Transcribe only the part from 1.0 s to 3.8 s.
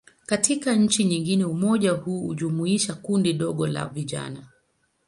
nyingine, umoja huu hujumuisha kundi dogo tu